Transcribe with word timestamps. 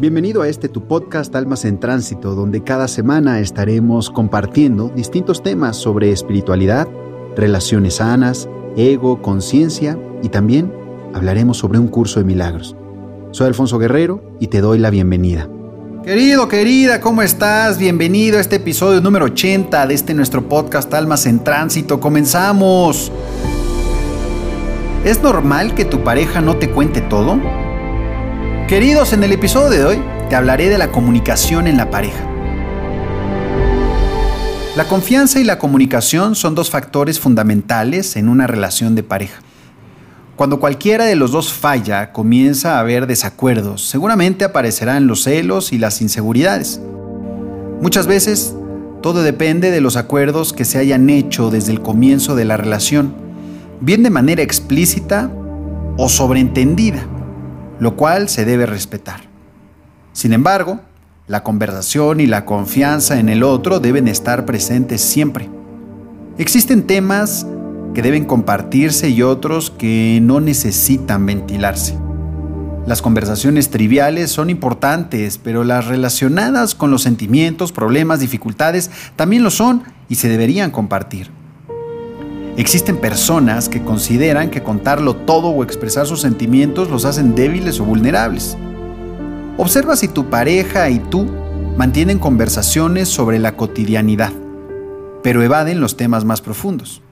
Bienvenido 0.00 0.42
a 0.42 0.48
este 0.48 0.68
tu 0.68 0.88
podcast 0.88 1.32
Almas 1.36 1.64
en 1.64 1.78
Tránsito, 1.78 2.34
donde 2.34 2.64
cada 2.64 2.88
semana 2.88 3.38
estaremos 3.38 4.10
compartiendo 4.10 4.88
distintos 4.88 5.40
temas 5.40 5.76
sobre 5.76 6.10
espiritualidad, 6.10 6.88
relaciones 7.36 7.94
sanas, 7.94 8.48
ego, 8.76 9.22
conciencia 9.22 9.96
y 10.20 10.30
también 10.30 10.74
hablaremos 11.14 11.58
sobre 11.58 11.78
un 11.78 11.86
curso 11.86 12.18
de 12.18 12.26
milagros. 12.26 12.74
Soy 13.30 13.46
Alfonso 13.46 13.78
Guerrero 13.78 14.36
y 14.40 14.48
te 14.48 14.60
doy 14.60 14.78
la 14.78 14.90
bienvenida. 14.90 15.48
Querido, 16.02 16.48
querida, 16.48 17.00
¿cómo 17.00 17.22
estás? 17.22 17.78
Bienvenido 17.78 18.38
a 18.38 18.40
este 18.40 18.56
episodio 18.56 19.00
número 19.00 19.26
80 19.26 19.86
de 19.86 19.94
este 19.94 20.12
nuestro 20.12 20.48
podcast 20.48 20.92
Almas 20.92 21.24
en 21.26 21.44
Tránsito. 21.44 22.00
Comenzamos. 22.00 23.12
¿Es 25.04 25.22
normal 25.22 25.76
que 25.76 25.84
tu 25.84 26.02
pareja 26.02 26.40
no 26.40 26.56
te 26.56 26.68
cuente 26.68 27.00
todo? 27.00 27.38
Queridos, 28.68 29.12
en 29.12 29.22
el 29.22 29.30
episodio 29.30 29.68
de 29.68 29.84
hoy 29.84 30.02
te 30.30 30.36
hablaré 30.36 30.70
de 30.70 30.78
la 30.78 30.90
comunicación 30.90 31.66
en 31.66 31.76
la 31.76 31.90
pareja. 31.90 32.24
La 34.74 34.88
confianza 34.88 35.38
y 35.38 35.44
la 35.44 35.58
comunicación 35.58 36.34
son 36.34 36.54
dos 36.54 36.70
factores 36.70 37.20
fundamentales 37.20 38.16
en 38.16 38.26
una 38.26 38.46
relación 38.46 38.94
de 38.94 39.02
pareja. 39.02 39.42
Cuando 40.34 40.60
cualquiera 40.60 41.04
de 41.04 41.14
los 41.14 41.30
dos 41.30 41.52
falla, 41.52 42.10
comienza 42.12 42.76
a 42.76 42.80
haber 42.80 43.06
desacuerdos. 43.06 43.86
Seguramente 43.86 44.46
aparecerán 44.46 45.08
los 45.08 45.24
celos 45.24 45.74
y 45.74 45.78
las 45.78 46.00
inseguridades. 46.00 46.80
Muchas 47.82 48.06
veces, 48.06 48.54
todo 49.02 49.22
depende 49.22 49.72
de 49.72 49.82
los 49.82 49.96
acuerdos 49.96 50.54
que 50.54 50.64
se 50.64 50.78
hayan 50.78 51.10
hecho 51.10 51.50
desde 51.50 51.70
el 51.70 51.82
comienzo 51.82 52.34
de 52.34 52.46
la 52.46 52.56
relación, 52.56 53.14
bien 53.82 54.02
de 54.02 54.08
manera 54.08 54.42
explícita 54.42 55.30
o 55.98 56.08
sobreentendida 56.08 57.06
lo 57.78 57.96
cual 57.96 58.28
se 58.28 58.44
debe 58.44 58.66
respetar. 58.66 59.22
Sin 60.12 60.32
embargo, 60.32 60.80
la 61.26 61.42
conversación 61.42 62.20
y 62.20 62.26
la 62.26 62.44
confianza 62.44 63.18
en 63.18 63.28
el 63.28 63.42
otro 63.42 63.80
deben 63.80 64.08
estar 64.08 64.44
presentes 64.44 65.00
siempre. 65.00 65.48
Existen 66.38 66.86
temas 66.86 67.46
que 67.94 68.02
deben 68.02 68.24
compartirse 68.24 69.08
y 69.08 69.22
otros 69.22 69.70
que 69.70 70.18
no 70.22 70.40
necesitan 70.40 71.24
ventilarse. 71.24 71.96
Las 72.86 73.00
conversaciones 73.00 73.70
triviales 73.70 74.30
son 74.30 74.50
importantes, 74.50 75.38
pero 75.38 75.64
las 75.64 75.86
relacionadas 75.86 76.74
con 76.74 76.90
los 76.90 77.02
sentimientos, 77.02 77.72
problemas, 77.72 78.20
dificultades 78.20 78.90
también 79.16 79.42
lo 79.42 79.50
son 79.50 79.84
y 80.10 80.16
se 80.16 80.28
deberían 80.28 80.70
compartir. 80.70 81.30
Existen 82.56 82.98
personas 82.98 83.68
que 83.68 83.82
consideran 83.82 84.48
que 84.48 84.62
contarlo 84.62 85.16
todo 85.16 85.48
o 85.48 85.64
expresar 85.64 86.06
sus 86.06 86.20
sentimientos 86.20 86.88
los 86.88 87.04
hacen 87.04 87.34
débiles 87.34 87.80
o 87.80 87.84
vulnerables. 87.84 88.56
Observa 89.56 89.96
si 89.96 90.06
tu 90.06 90.30
pareja 90.30 90.88
y 90.88 91.00
tú 91.00 91.26
mantienen 91.76 92.20
conversaciones 92.20 93.08
sobre 93.08 93.40
la 93.40 93.56
cotidianidad, 93.56 94.32
pero 95.24 95.42
evaden 95.42 95.80
los 95.80 95.96
temas 95.96 96.24
más 96.24 96.40
profundos. 96.42 97.02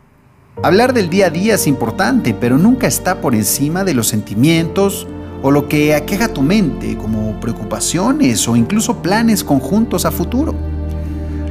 Hablar 0.62 0.92
del 0.92 1.10
día 1.10 1.26
a 1.26 1.30
día 1.30 1.56
es 1.56 1.66
importante, 1.66 2.34
pero 2.34 2.56
nunca 2.56 2.86
está 2.86 3.20
por 3.20 3.34
encima 3.34 3.82
de 3.82 3.94
los 3.94 4.06
sentimientos 4.06 5.08
o 5.42 5.50
lo 5.50 5.66
que 5.66 5.96
aqueja 5.96 6.32
tu 6.32 6.42
mente, 6.42 6.96
como 6.96 7.40
preocupaciones 7.40 8.46
o 8.46 8.54
incluso 8.54 9.02
planes 9.02 9.42
conjuntos 9.42 10.04
a 10.04 10.12
futuro. 10.12 10.54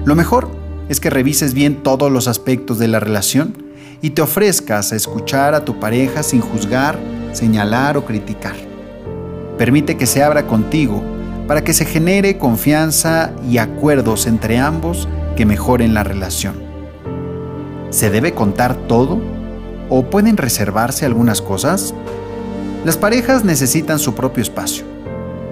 Lo 0.05 0.15
mejor 0.15 0.49
es 0.87 1.01
que 1.01 1.09
revises 1.09 1.53
bien 1.53 1.83
todos 1.83 2.09
los 2.09 2.29
aspectos 2.29 2.79
de 2.79 2.87
la 2.87 3.01
relación 3.01 3.70
y 4.01 4.11
te 4.11 4.21
ofrezcas 4.21 4.91
a 4.91 4.95
escuchar 4.95 5.53
a 5.53 5.63
tu 5.63 5.79
pareja 5.79 6.23
sin 6.23 6.41
juzgar, 6.41 6.97
señalar 7.33 7.97
o 7.97 8.05
criticar. 8.05 8.55
Permite 9.57 9.95
que 9.95 10.07
se 10.07 10.23
abra 10.23 10.47
contigo 10.47 11.03
para 11.47 11.63
que 11.63 11.73
se 11.73 11.85
genere 11.85 12.37
confianza 12.37 13.31
y 13.47 13.57
acuerdos 13.57 14.25
entre 14.25 14.57
ambos 14.57 15.07
que 15.35 15.45
mejoren 15.45 15.93
la 15.93 16.03
relación. 16.03 16.55
¿Se 17.89 18.09
debe 18.09 18.33
contar 18.33 18.75
todo? 18.87 19.19
¿O 19.89 20.03
pueden 20.03 20.37
reservarse 20.37 21.05
algunas 21.05 21.41
cosas? 21.41 21.93
Las 22.85 22.97
parejas 22.97 23.43
necesitan 23.43 23.99
su 23.99 24.15
propio 24.15 24.41
espacio. 24.41 24.85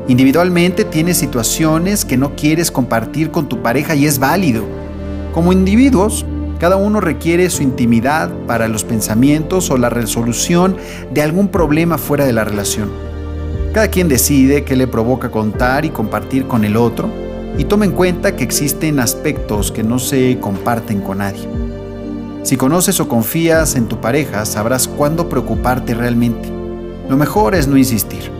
Individualmente 0.07 0.85
tienes 0.85 1.17
situaciones 1.17 2.03
que 2.03 2.17
no 2.17 2.35
quieres 2.35 2.71
compartir 2.71 3.29
con 3.29 3.47
tu 3.47 3.61
pareja 3.61 3.93
y 3.93 4.07
es 4.07 4.17
válido. 4.17 4.63
Como 5.33 5.53
individuos, 5.53 6.25
cada 6.59 6.75
uno 6.75 6.99
requiere 6.99 7.49
su 7.49 7.63
intimidad 7.63 8.29
para 8.45 8.67
los 8.67 8.83
pensamientos 8.83 9.71
o 9.71 9.77
la 9.77 9.89
resolución 9.89 10.75
de 11.11 11.21
algún 11.21 11.47
problema 11.47 11.97
fuera 11.97 12.25
de 12.25 12.33
la 12.33 12.43
relación. 12.43 12.89
Cada 13.73 13.87
quien 13.87 14.09
decide 14.09 14.65
qué 14.65 14.75
le 14.75 14.85
provoca 14.85 15.31
contar 15.31 15.85
y 15.85 15.89
compartir 15.89 16.47
con 16.47 16.65
el 16.65 16.75
otro 16.75 17.09
y 17.57 17.63
toma 17.63 17.85
en 17.85 17.91
cuenta 17.91 18.35
que 18.35 18.43
existen 18.43 18.99
aspectos 18.99 19.71
que 19.71 19.83
no 19.83 19.99
se 19.99 20.37
comparten 20.39 20.99
con 20.99 21.19
nadie. 21.19 21.47
Si 22.43 22.57
conoces 22.57 22.99
o 22.99 23.07
confías 23.07 23.75
en 23.75 23.87
tu 23.87 24.01
pareja, 24.01 24.45
sabrás 24.45 24.87
cuándo 24.87 25.29
preocuparte 25.29 25.93
realmente. 25.93 26.49
Lo 27.09 27.15
mejor 27.15 27.55
es 27.55 27.67
no 27.67 27.77
insistir 27.77 28.31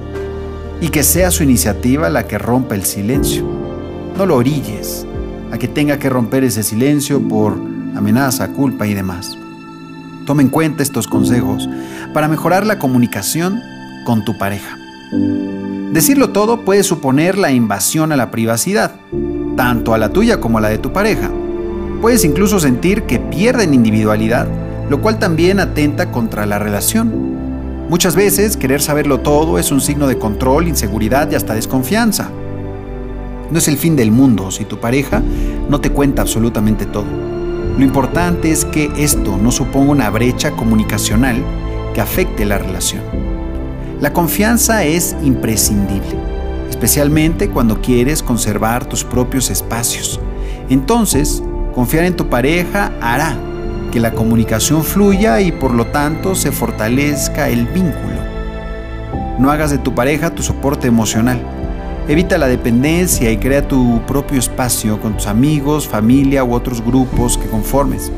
y 0.81 0.90
que 0.90 1.03
sea 1.03 1.31
su 1.31 1.44
iniciativa 1.44 2.09
la 2.09 2.28
que 2.28 2.38
rompa 2.38 2.75
el 2.75 2.84
silencio. 2.84 3.46
No 4.18 4.25
lo 4.25 4.36
orilles 4.36 5.06
a 5.51 5.57
que 5.57 5.68
tenga 5.69 6.00
que 6.00 6.09
romper 6.09 6.44
ese 6.44 6.63
silencio 6.63 7.22
por 7.22 7.69
amenaza, 7.99 8.49
culpa 8.49 8.87
y 8.87 8.93
demás. 8.93 9.37
Toma 10.25 10.41
en 10.41 10.49
cuenta 10.49 10.83
estos 10.83 11.07
consejos 11.07 11.69
para 12.13 12.27
mejorar 12.27 12.65
la 12.65 12.79
comunicación 12.79 13.61
con 14.05 14.25
tu 14.25 14.37
pareja. 14.37 14.77
Decirlo 15.91 16.29
todo 16.29 16.65
puede 16.65 16.83
suponer 16.83 17.38
la 17.38 17.51
invasión 17.51 18.11
a 18.11 18.15
la 18.15 18.29
privacidad, 18.29 18.95
tanto 19.55 19.93
a 19.93 19.97
la 19.97 20.09
tuya 20.09 20.39
como 20.39 20.57
a 20.57 20.61
la 20.61 20.69
de 20.69 20.77
tu 20.77 20.93
pareja. 20.93 21.31
Puedes 22.01 22.23
incluso 22.23 22.59
sentir 22.59 23.03
que 23.03 23.19
pierden 23.19 23.73
individualidad, 23.73 24.47
lo 24.89 25.01
cual 25.01 25.19
también 25.19 25.59
atenta 25.59 26.11
contra 26.11 26.45
la 26.45 26.59
relación. 26.59 27.88
Muchas 27.89 28.15
veces 28.15 28.55
querer 28.55 28.81
saberlo 28.81 29.21
todo 29.21 29.57
es 29.57 29.71
un 29.71 29.81
signo 29.81 30.07
de 30.07 30.19
control, 30.19 30.67
inseguridad 30.67 31.29
y 31.31 31.35
hasta 31.35 31.55
desconfianza. 31.55 32.29
No 33.49 33.57
es 33.57 33.67
el 33.67 33.77
fin 33.77 33.95
del 33.95 34.11
mundo 34.11 34.51
si 34.51 34.63
tu 34.65 34.79
pareja 34.79 35.23
no 35.69 35.81
te 35.81 35.89
cuenta 35.89 36.21
absolutamente 36.21 36.85
todo. 36.85 37.38
Lo 37.77 37.83
importante 37.83 38.51
es 38.51 38.65
que 38.65 38.91
esto 38.97 39.37
no 39.37 39.51
suponga 39.51 39.91
una 39.91 40.09
brecha 40.09 40.51
comunicacional 40.51 41.43
que 41.93 42.01
afecte 42.01 42.45
la 42.45 42.57
relación. 42.57 43.01
La 44.01 44.13
confianza 44.13 44.83
es 44.83 45.15
imprescindible, 45.23 46.17
especialmente 46.69 47.49
cuando 47.49 47.81
quieres 47.81 48.23
conservar 48.23 48.85
tus 48.85 49.03
propios 49.03 49.49
espacios. 49.49 50.19
Entonces, 50.69 51.43
confiar 51.73 52.05
en 52.05 52.15
tu 52.15 52.29
pareja 52.29 52.91
hará 53.01 53.37
que 53.91 53.99
la 53.99 54.11
comunicación 54.11 54.83
fluya 54.83 55.41
y 55.41 55.51
por 55.51 55.73
lo 55.73 55.87
tanto 55.87 56.35
se 56.35 56.51
fortalezca 56.51 57.49
el 57.49 57.65
vínculo. 57.65 58.19
No 59.39 59.51
hagas 59.51 59.71
de 59.71 59.77
tu 59.77 59.95
pareja 59.95 60.35
tu 60.35 60.43
soporte 60.43 60.87
emocional 60.87 61.58
Evita 62.09 62.39
la 62.39 62.47
dependencia 62.47 63.31
y 63.31 63.37
crea 63.37 63.67
tu 63.67 64.01
propio 64.07 64.39
espacio 64.39 64.99
con 64.99 65.13
tus 65.13 65.27
amigos, 65.27 65.87
familia 65.87 66.43
u 66.43 66.55
otros 66.55 66.83
grupos 66.83 67.37
que 67.37 67.47
conformes. 67.47 68.11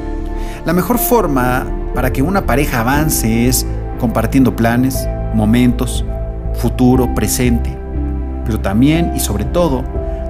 La 0.63 0.71
mejor 0.71 0.97
forma 0.97 1.67
para 1.93 2.13
que 2.13 2.21
una 2.21 2.45
pareja 2.45 2.79
avance 2.79 3.49
es 3.49 3.65
compartiendo 3.99 4.55
planes, 4.55 5.05
momentos, 5.33 6.05
futuro, 6.53 7.13
presente, 7.13 7.77
pero 8.45 8.61
también 8.61 9.11
y 9.13 9.19
sobre 9.19 9.43
todo 9.43 9.83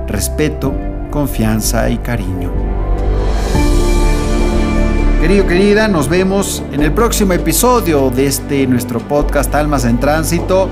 respeto, 0.07 0.73
confianza 1.11 1.87
y 1.91 1.99
cariño. 1.99 2.49
Querido, 5.21 5.45
querida, 5.45 5.87
nos 5.87 6.09
vemos 6.09 6.63
en 6.71 6.81
el 6.81 6.93
próximo 6.93 7.33
episodio 7.33 8.09
de 8.09 8.25
este 8.25 8.65
nuestro 8.65 8.99
podcast 9.01 9.53
Almas 9.53 9.85
en 9.85 9.99
Tránsito. 9.99 10.67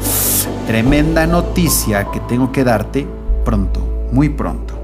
Tremenda 0.70 1.26
noticia 1.26 2.12
que 2.12 2.20
tengo 2.20 2.52
que 2.52 2.64
darte 2.64 3.08
pronto, 3.44 3.80
muy 4.12 4.30
pronto. 4.30 4.79